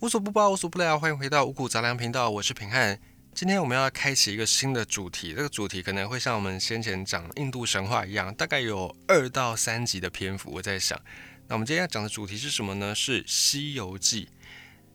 [0.00, 2.98] 无所不包，无所不聊，欢迎回到五谷杂粮频道，我是平汉。
[3.34, 10.52] 今天我们要开启一个新的主题，这个主题可能会像我们先前讲印度神话一样，大概有二到三集的篇幅。
[10.52, 10.98] 我在想，
[11.48, 12.94] 那我们今天要讲的主题是什么呢？
[12.94, 14.24] 是《西游记》。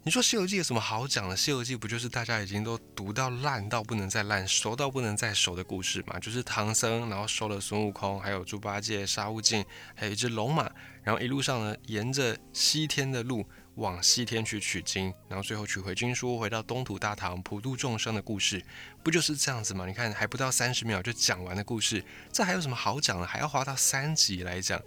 [0.01, 1.37] 你说《西游记》有什么好讲的？
[1.39, 6.19] 《西游记》不就是大家已经都读到烂到不能再烂，熟到不能再熟的故事嘛？
[6.19, 9.63] 就是唐僧，然后收了孙悟空，还有猪八戒、沙悟净，
[9.93, 10.67] 还有一只龙马，
[11.03, 13.47] 然后一路上呢，沿着西天的路。
[13.75, 18.63] 往西天去取经，然后最后取回经书，回到东土大唐普度众生的故事，
[19.03, 19.85] 不就是这样子吗？
[19.85, 23.27] 你看，还不到三十秒就讲完的故事，这还有什么好讲的？
[23.27, 24.81] 还要花到三集来讲？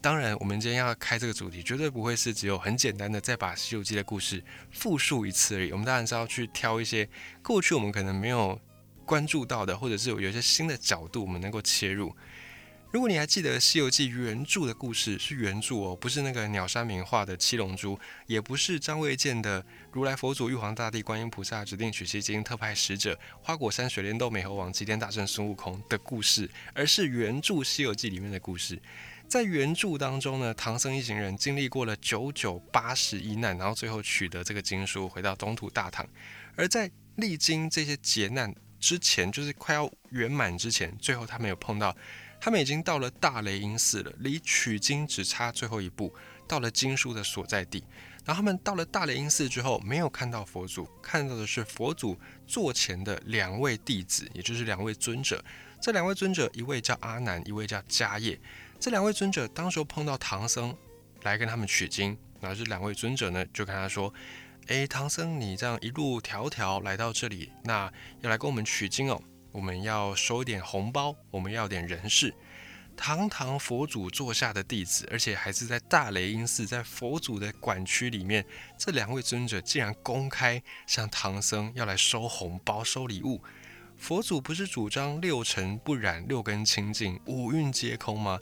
[0.00, 5.72] 当然，我们今天要开这个主题，绝对不会是只有很简单的再把《西游记》的故事复述一次而已。
[5.72, 7.08] 我们当然是要去挑一些
[7.42, 8.60] 过去我们可能没有
[9.06, 12.14] 关注到的，或者是有一些新的角度，我们能够切入。
[12.94, 17.98] 如果你还记得《西游记》原著的故事，是原著哦，不是那个鸟山明画的七龙珠，
[18.28, 28.80] 也不是张卫健的如来佛祖、玉皇大帝、观音菩萨指定取西经特派使者、花果山水帘洞美猴王齐天大圣孙悟空的故事，而是原著《西游记》里面的故事。
[29.26, 36.08] 在原著当中呢，唐僧一行人经历过了九九八十一难，然后最后取得这个经书，回到东土大唐。
[36.54, 38.54] 而在历经这些劫难
[38.84, 41.96] 之前，就是快要圆满之前，最后他们有碰到。
[42.38, 46.14] 他们已经到了大雷音寺了，离取经只差最后一步，
[46.46, 47.82] 到了经书的所在地。
[48.26, 55.42] 然后他们到了大雷音寺之后，没有看到佛祖，看到的是佛祖座前的两位弟子，也就是两位尊者。
[55.80, 58.38] 这两位尊者，一位叫阿难，一位叫迦叶。
[58.78, 60.76] 这两位尊者当时候碰到唐僧
[61.22, 64.12] 来跟他们取经，然后这两位尊者呢就跟他说
[64.68, 69.20] ：“诶，唐僧，你这样一路迢迢来到这里，那要来跟我们取经哦。”
[69.54, 72.34] 我们要收一点红包，我们要点人事。
[72.96, 78.44] 堂堂佛祖座下的弟子，而且还是在大雷音寺，在佛祖的管区里面，
[78.76, 83.40] 这两位尊者竟然公开向唐僧要来收红包、收礼物。
[83.96, 88.40] 佛祖不是主张六尘不染、六根清净、五蕴皆空吗？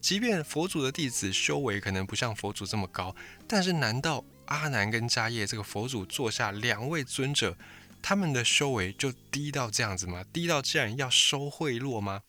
[0.00, 3.14] 即便佛祖的弟子修为可能不像佛祖这么高，
[3.46, 7.56] 但是难道阿难跟迦叶这个佛祖座下两位尊者？
[8.00, 10.24] 他们的修为就低到这样子吗？
[10.32, 12.22] 低到竟然要收贿赂吗？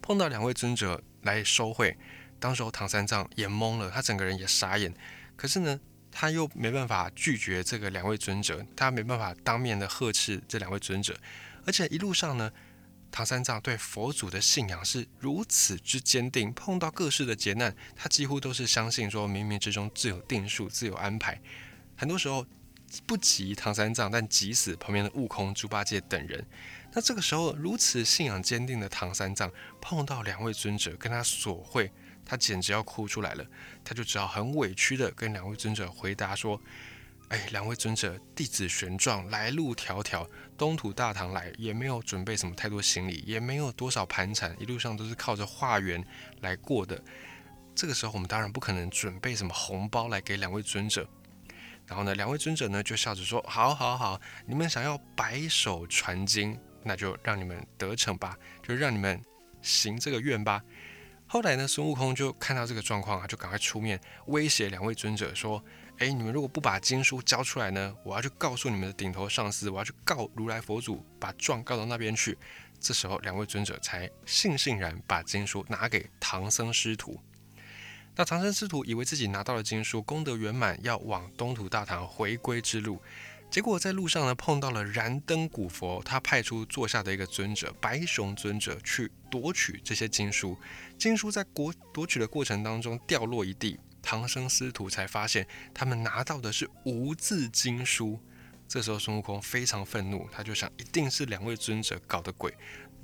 [0.00, 1.96] 碰到两位尊者来收贿，
[2.40, 4.92] 当时候唐三藏也懵了，他整个人也傻眼。
[5.36, 5.78] 可是呢，
[6.10, 11.16] 他又没办法拒绝这个两位尊者，他没办法当面的呵斥这两位尊者。
[11.64, 12.52] 而且一路上呢，
[13.12, 21.40] 唐三藏对佛祖的信仰是如此之坚定，碰到各式的劫难，他几乎都是相信说冥冥之中自有定数，自有安排。
[21.94, 22.44] 很多时候。
[23.06, 26.46] 不急唐三藏，但急死旁边的悟空、猪八戒等人。
[26.92, 31.90] 那这个时候，如此信仰坚定的唐三藏碰到两位尊者跟他索贿，
[32.22, 33.46] 他简直要哭出来了。
[33.82, 36.60] 他就只好很委屈的跟两位尊者回答说
[37.28, 40.26] ：“哎，两位尊者，弟子玄奘来路迢迢，
[40.58, 46.04] 东土大唐来，也没有准备什么太多行李，也没有多少盘缠，一路上都是靠着化缘
[46.40, 47.02] 来过的。
[47.74, 51.08] 这个时候，我们当然不可能准备什么红包来给两位尊者。”
[51.88, 59.20] 然后呢，两位尊者呢就笑着说：“好，好，好，你们想要白手传经，那就让你们得逞吧，就让你们
[59.62, 60.62] 行这个愿吧。”
[61.26, 65.64] 后来呢，孙悟空就看到这个状况啊，就赶快出面威胁两位尊者说
[66.02, 72.36] ：“哎，你们如果不把经书交出来呢，我要去告诉你们的顶头上司，我要去告如来佛祖，把状告到那边去。”
[72.80, 77.20] 这时候，两位尊者才悻悻然把经书拿给唐僧师徒。
[78.16, 83.00] 那唐僧师徒以为自己拿到了经书，功德圆满，要往东土大唐回归之路。
[83.48, 90.58] 结果在路上呢，碰到了燃灯古佛，他派出座下的一个尊者白熊尊者去夺取这些经书。
[90.98, 98.20] 经书在国夺取的过程当中掉落一地，唐僧师徒才发现他们拿到的是无字经书。
[98.68, 102.54] 这时候孙悟空非常愤怒，他就想，一定是两位尊者搞的鬼。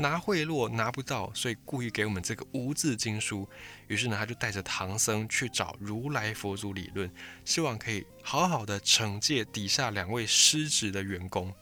[0.01, 3.49] 拿贿赂拿不到，所以故意给我们这个无字经书。
[3.89, 7.11] 于是呢，他就带着唐僧去找如来佛祖理论，
[7.45, 11.53] 希望可以好好的惩戒底下两位失职的员工。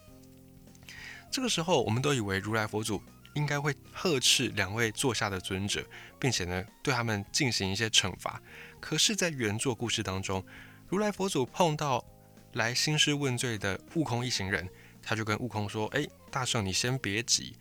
[1.31, 3.03] 这个时候，我们都以为如来佛祖
[3.35, 5.85] 应该会呵斥两位坐下的尊者，
[6.21, 8.41] 并且呢，对他们进行一些惩罚。
[8.89, 10.47] 可是，在原作故事当中，
[10.87, 12.05] 如来佛祖碰到
[12.53, 14.69] 来兴师问罪的悟空一行人，
[15.03, 17.57] 他就跟悟空说：“哎，大圣，你先别急。”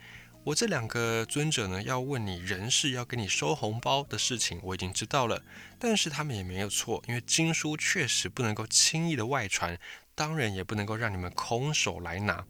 [0.45, 5.41] 我这两个尊者呢，要问你人事，要给你收红包的事情，我已经知道了。
[5.79, 9.79] 但是他们也没有错，因为经书确实不能够轻易的外传，
[10.13, 12.45] 当然也不能够让你们空手来拿。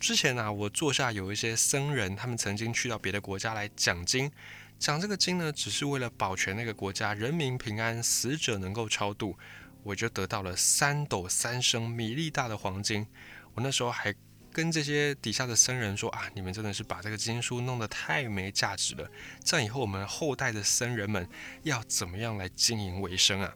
[0.00, 4.32] 之前呢，我座下有一些僧人，他们曾经去到别的国家来讲经，
[4.80, 9.38] 讲这个经呢，只是为了保全那个国家人民平安，死者能够超度。
[9.82, 13.06] 我就得到了三斗三升米粒大的黄金。
[13.52, 14.14] 我那时候还
[14.50, 19.06] 跟这些底下的僧人说啊，你们真的是把这个经书弄得太没价值了。
[19.44, 21.28] 这样以后我们后代的僧人们
[21.62, 23.54] 要怎么样来经营为生啊？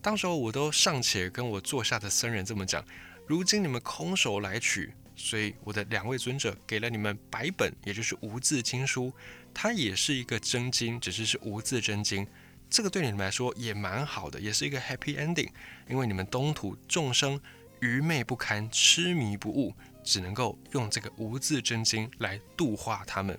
[0.00, 2.84] 当时候我都尚且跟我座下的僧人这么讲，
[3.26, 9.12] 如今你们空手来取，所以我的两位尊者给了你们百本，也就是无字经书，
[9.52, 12.24] 它也是一个真经，只是是无字真经。
[12.70, 15.48] 这个对你们来说也蛮好的，也是一个 happy ending，
[15.88, 17.40] 因为你们东土众生
[17.80, 19.74] 愚昧不堪，痴迷不悟。
[20.06, 23.36] 只能够用这个无字真经来度化他们，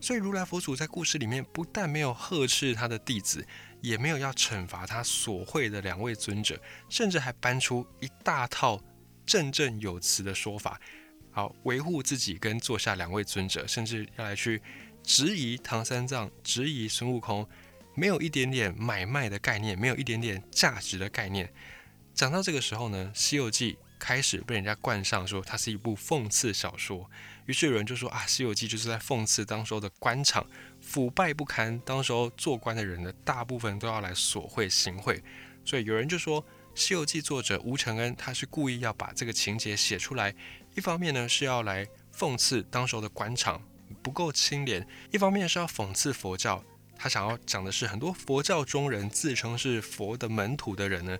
[0.00, 3.46] 所以如来佛祖在故事里面不但没有呵斥他的弟子，
[3.82, 6.58] 也没有要惩罚他所会的两位尊者，
[6.88, 8.82] 甚至还搬出一大套
[9.30, 10.80] 振振有词的说法，
[11.30, 14.60] 好维护自己跟座下两位尊者，甚至要来去
[15.04, 17.48] 质疑唐三藏、质疑孙悟空，
[17.94, 21.48] 没有一点点买卖的概念，没有一点点价值的概念。
[22.12, 23.74] 讲到这个时候呢，《西游记》。
[24.00, 27.10] 开始被人家冠上说它是一部讽刺小说，
[27.44, 30.46] 于是有人就说啊，《西游记》就是在讽刺当时候的官场
[30.80, 35.22] 腐败不堪，当时候做官的人呢，大部分都要来索贿行贿，
[35.66, 36.42] 所以有人就说，
[36.74, 40.34] 《西游记》作者吴承恩他是故意要把这个情节写出来，
[40.74, 41.86] 一方面呢是要来
[42.16, 43.62] 讽刺当时候的官场
[44.02, 46.64] 不够清廉，一方面是要讽刺佛教，
[46.96, 51.18] 他想要讲的是很多佛教中人自称是佛的门徒的人呢。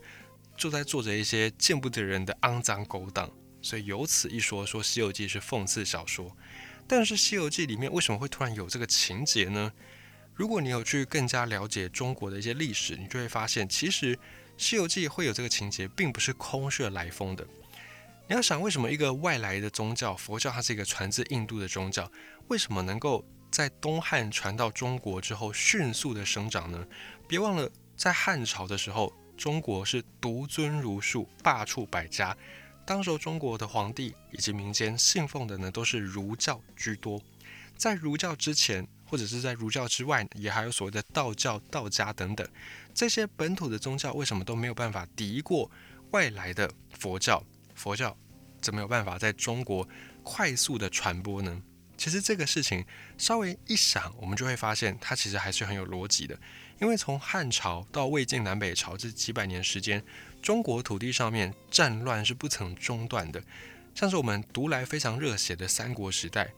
[0.57, 3.31] 就在做着一些见不得人的肮脏勾当，
[3.63, 6.37] 所以有此一说，说《西游记》是讽刺小说。
[6.87, 9.73] 但是《西游记》里面为什么会突然有这个情节呢？
[10.35, 14.15] 如果你有去更加了解中国的一些历史，你就会发现，其实
[14.61, 17.47] 《西游记》会有这个情节，并不是空穴来风的。
[18.29, 22.13] 你要想，为什么一个外来的宗教佛教，它是一个传自印度的宗教，
[22.49, 26.87] 为什么能够在东汉传到中国之后迅速的生长呢？
[27.27, 29.13] 别忘了，在汉朝的时候。
[29.39, 32.37] 中国是独尊儒术，罢黜百家。
[32.85, 37.19] 当时中国的皇帝以及民间信奉的呢，都是儒教居多。
[37.75, 42.47] 在儒教之前，或者是在儒教之外，也还有所谓的道教、道家等等。
[42.95, 45.69] 这些本土的宗教为什么都没有办法敌过
[46.13, 47.45] 外来的佛教？
[47.75, 48.17] 佛教
[48.61, 49.89] 怎么有办法在中国
[50.23, 51.61] 快速的传播呢？
[51.97, 52.85] 其实这个事情
[53.19, 56.39] 稍微一想，我们就会发现它其实还是很有逻辑的。
[56.81, 60.03] 因为从汉朝到魏晋南北朝这几百年时间，
[60.41, 63.43] 中国土地上面战乱是不曾中断的。
[63.93, 66.53] 像是我们读来非常热血的三国时代，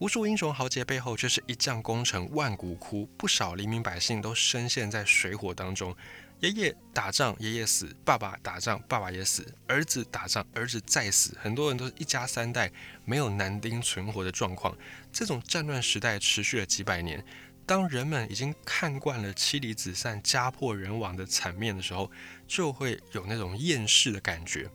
[0.00, 5.96] 无数英雄豪杰背后却是一将功成万骨枯，不少黎民百姓都深陷在水火当中。
[6.40, 11.38] 爷爷打仗，爷爷死；爸爸打仗，爸爸也死；儿子打仗，儿子再死。
[11.40, 12.70] 很多人都是一家三代
[13.04, 14.76] 没有男丁存活的状况。
[15.12, 17.24] 这种战乱时代持续了几百年。
[17.64, 22.10] 当人们已经看惯了妻离子散、家破人亡的场面的时候，
[22.46, 24.68] 就会有那种厌世的感觉。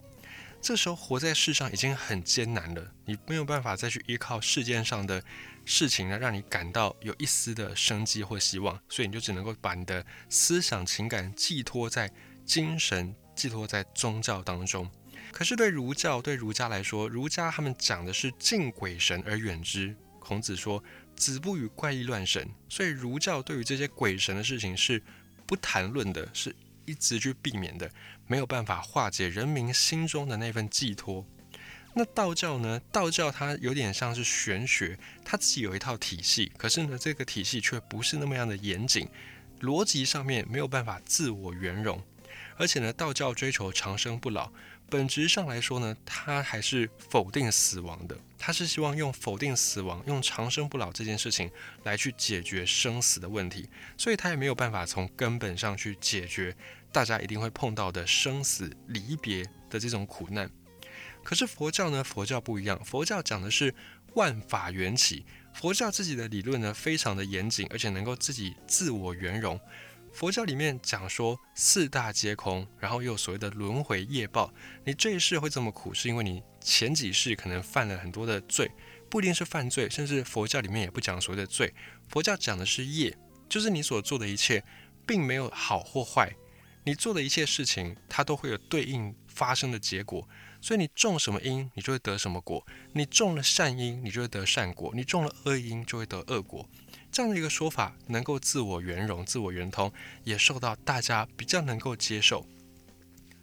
[0.61, 5.23] 这时候活在世上已经很艰难了，你没有办法再去依靠世界上的
[5.65, 12.11] 事情呢，让你感到有一丝的生机或希望，所以你就只能够把你的思想情感寄托在
[12.45, 14.89] 精神、寄托在宗教当中。
[15.31, 19.95] 可是对儒教、对儒家来说，儒家他们讲的是敬鬼神而远之。
[20.19, 20.83] 孔子说。
[21.15, 25.03] 子不语怪异乱神，所以儒教对于这些鬼神的事情是
[25.45, 26.55] 不谈论的，是
[26.89, 27.91] 一直去避免的，
[28.27, 31.25] 没有办法化解人民心中的那份寄托。
[31.93, 32.81] 那道教呢？
[32.91, 39.07] 道教它有点像是玄学，它自己有一套体系，可是呢，这个体系却不是那么样的严谨，
[39.61, 42.01] 逻辑上面没有办法自我圆融，
[42.57, 44.51] 而且呢，道教追求长生不老。
[44.89, 48.17] 本质上来说呢，他还是否定死亡的。
[48.37, 51.51] 他是希望用否定死亡、用长生不老这件事情
[51.83, 56.55] 来去解决生死的问题，所以他也没有办法从根本上去解决
[56.91, 60.49] 大家一定会碰到的生死离别的这种苦难。
[61.21, 62.01] 可是佛教呢？
[62.03, 63.75] 佛教不一样，佛教讲的是
[64.13, 69.59] 万法缘起，佛教自己的理论呢非常的严谨，而且能够自己自我圆融。
[70.19, 74.53] 佛教里面讲说四大皆空，然后又有所谓的轮回业报。
[74.83, 78.69] 你这一世会这么苦，是因为你前几世可能犯了很多的罪，
[79.09, 81.73] 不一定是犯罪，甚至佛教里面也不讲所谓的罪，
[82.09, 84.61] 佛教讲的是业，就是你所做的一切，
[85.07, 86.35] 并没有好或坏，
[86.83, 90.27] 你做的一切事情，它都会有对应发生的结果。
[90.59, 92.67] 所以你种什么因，你就会得什么果。
[92.91, 96.69] 你种了善因，你就会得善果；你种了恶因，就会得恶果。
[97.19, 99.91] 这样的一个说法能够自我圆融、自我圆通，
[100.23, 102.47] 也受到大家比较能够接受。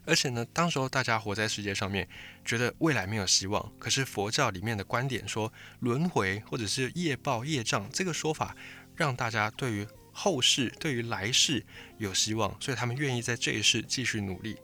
[0.06, 2.08] 而且呢，当时候大家活在世界上面，
[2.42, 3.70] 觉得未来没有希望。
[3.78, 8.56] 可是佛教里面的观点说，轮回或者是业报业障这个说法，
[8.94, 11.62] 让大家对于后世、对于来世
[11.98, 14.56] 有希望，所以他们愿意在这一世继续努力。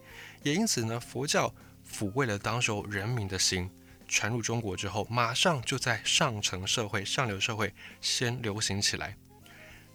[0.42, 1.54] 也因此呢，佛教
[1.86, 3.68] 抚慰了当时候人民的心，
[4.12, 9.16] 传入中国之后，马上就在上层社会、上流社会先流行起来。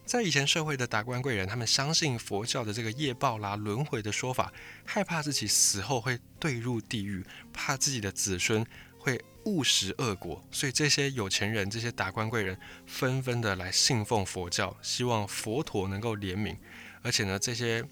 [0.05, 4.51] 在以前社会的达官贵人，他们相信佛教的这个业报啦、轮回的说法，
[4.83, 8.65] 害怕自己死后会坠入地狱，怕自己的子孙
[8.97, 12.57] 会误食恶果，所以这些有钱人、这些达官贵人
[12.87, 16.57] 纷纷的来信奉佛教，希望佛陀能够怜悯。
[17.03, 17.85] 而且呢，这些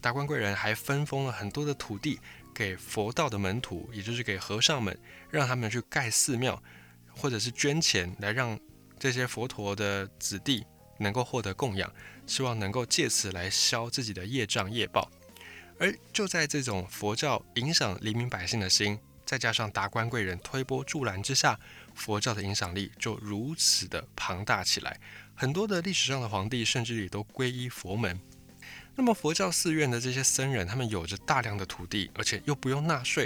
[0.00, 2.18] 达官贵人还分封了很多的土地
[2.54, 4.98] 给佛道的门徒，也就是给和尚们，
[5.30, 6.62] 让他们去盖寺庙，
[7.08, 8.58] 或者是捐钱来让
[8.98, 10.64] 这些佛陀的子弟。
[11.02, 11.90] 能够获得供养，
[12.26, 15.10] 希望能够借此来消自己的业障业报。
[15.78, 21.58] 而就在这种佛教影响黎民百姓的心，再加上达官贵人推波助澜之下，
[21.94, 25.00] 佛教的影响力就如此的庞大起来。
[25.34, 28.20] 很多的历史上的皇帝甚至也都皈依佛门。
[28.96, 33.24] 那么佛教寺院的这些僧人，他们有着大量的土地，而且又不用纳税，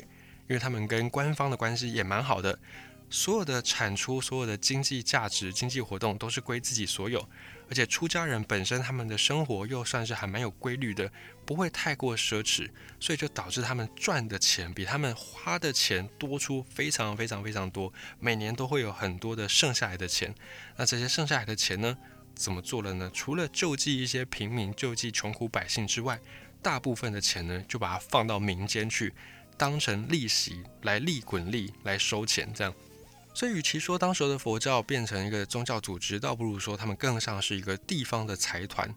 [0.48, 2.58] 因为他们跟官方的关系也蛮好的。
[3.10, 7.28] 所有的产出、所有的经济价值、经济活动都是归自己所有。
[7.68, 11.10] 而且出家人本身他们的生活又算是还蛮有规律的，
[11.46, 12.68] 不会太过奢侈，
[12.98, 20.34] 所以就导致他们赚的钱比他们花的钱多出非常非常非常多，每年都会有很多的剩下来的钱。
[20.76, 21.96] 那这些剩下来的钱呢，
[22.34, 23.10] 怎么做了呢？
[23.14, 26.20] 除了救济一些平民、救济穷苦百姓之外，
[26.62, 29.12] 大部分的钱呢，就把它放到民间去，
[29.56, 32.74] 当成利息来利滚利来收钱，这样。
[33.34, 38.94] 所以，与其说当时的佛教变成一个宗教组织，倒不如说他们更像是一个地方的财团。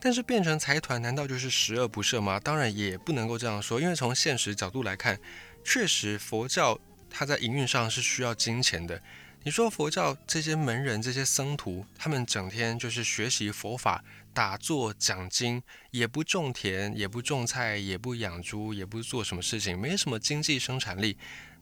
[0.00, 2.40] 但是，变成财团难道就是十恶不赦吗？
[2.40, 5.18] 当然也不能够这样说，因为从现实角度来看，
[5.64, 9.00] 确实佛教它在营运上是需要金钱的。
[9.46, 21.18] 你说佛教这些门人、这些僧徒，他们整天就是学习佛法、打坐、讲经，也不种田，也不种菜，也不养猪，也不做什么事情，没什么经济生产力。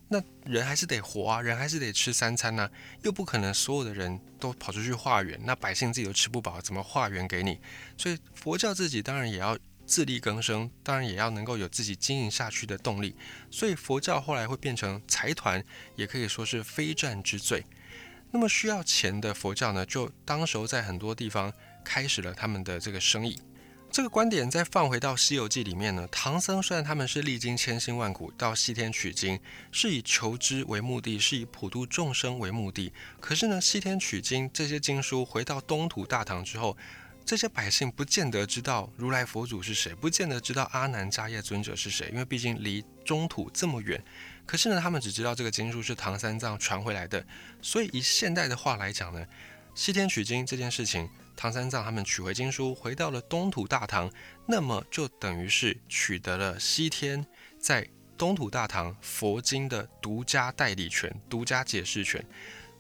[0.07, 2.71] 那人还是得活啊，人还是得吃三餐呐，
[3.03, 7.59] 又不可能所有的人都跑出去化缘，那百姓自己都吃不饱，怎么化缘给你？
[7.99, 9.59] 所以佛教自己当然也要
[9.93, 13.15] 自力更生，当然也要能够有自己经营下去的动力。
[13.51, 15.63] 所以佛教后来会变成财团，
[15.97, 17.67] 也可以说是非战之罪。
[18.31, 21.53] 那么需要钱的佛教呢，就当时候在很多地方
[21.85, 23.39] 开始了他们的这个生意。
[23.91, 29.39] 这个观点再放回到《西游记》里面呢，唐僧虽然他们是历经千辛万苦到西天取经，
[29.71, 32.91] 是以求知为目的，是以普度众生为目的。
[33.21, 36.75] 可是呢，西天取经这些经书回到东土大唐之后，
[37.25, 44.03] 这些百姓不见得知道如来佛祖是谁，不见得知道阿难迦叶尊者是谁，因为毕竟离中土这么远。
[44.45, 47.25] 可是呢，他们只知道这个经书是唐三藏传回来的。
[47.63, 49.25] 所以以现代的话来讲呢，
[49.75, 51.09] 西天取经这件事情。
[51.35, 54.13] 唐三藏他们取回经书，回到了东土大唐，
[54.47, 57.27] 那么就等于是取得了西天
[57.59, 57.89] 在
[58.19, 62.23] 东土大唐佛经的独家代理权、独家解释权。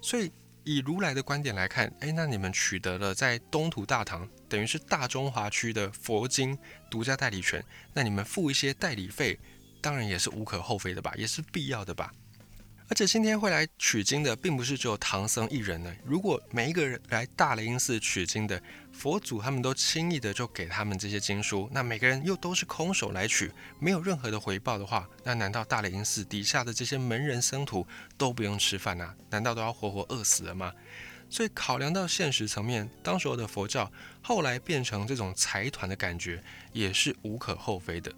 [0.03, 0.31] 所以
[0.65, 6.57] 以如来的观点来看，哎，那你们取得了在东土大唐，等于是大中华区的佛经
[6.91, 9.39] 独家代理权，那你们付一些代理费，
[9.81, 12.13] 当然也是无可厚非的吧，也是必要的吧。
[12.93, 15.91] 而且今天会来取经的，并不是只有唐僧一人呢。
[16.05, 27.87] 如果每一个人来大雷音寺取经的佛祖，他们都轻易的就给他们这些经书，那每个人又都是空手来取，没有任何的回报的话，那难道大雷音寺底下的这些门人僧徒
[28.19, 29.15] 都不用吃饭啊？
[29.31, 30.71] 难道都要活活饿死了吗？
[31.31, 36.45] 所以考量到现实层面，当时候的佛教后来变成这种财团的感觉，
[36.75, 38.13] 也是无可厚非的。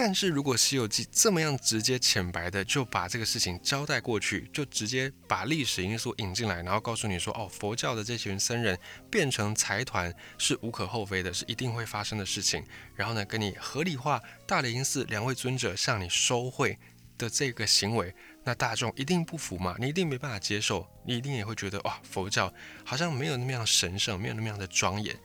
[0.00, 8.78] 但是如果《西游记》这么样直接浅白的就把这个事情交代过去，就直接把历史因素引进来，然后告诉你说，哦，佛教的这群僧人
[9.10, 12.62] 变成财团是无可厚非的，是一定会发生的事情。
[12.94, 16.78] 然后呢，跟你合理化大雷音寺两位尊者向你收贿
[17.18, 18.14] 的这个行为，
[18.44, 19.74] 那大众一定不服嘛？
[19.80, 25.18] 你一定没办法接受，你一定也会觉得，哇，佛教好像没有那么样神圣，没有那么样的庄严。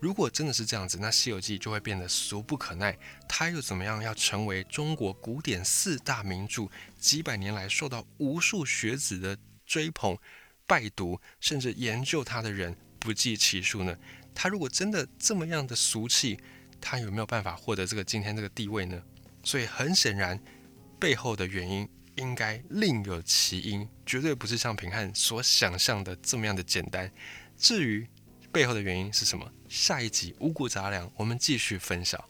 [0.00, 2.98] 如果真的是这样子，那《西游记》就会变得俗不可耐。
[3.28, 10.16] 它又怎么样要成为中国古典四大名著，几百年来受到无数学子的追捧、
[10.66, 13.94] 拜读，甚至研究它的人不计其数呢？
[14.34, 16.38] 它如果真的这么样的俗气，
[16.80, 19.02] 它有没有办法获得这个今天这个地位呢？
[19.44, 20.42] 所以很显然，
[20.98, 27.12] 背后的原因应该另有其因，绝对不是像平汉所想象的这么样的简单。
[27.58, 28.08] 至于，
[28.50, 29.52] 背后的原因是什么？
[29.70, 32.22] 下一集五谷杂粮，我们继续分享。